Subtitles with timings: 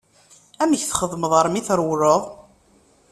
[0.61, 2.23] Amek txedmeḍ armi trewleḍ?